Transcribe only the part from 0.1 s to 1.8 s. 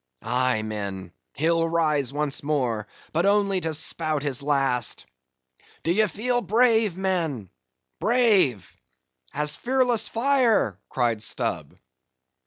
Aye, men, he'll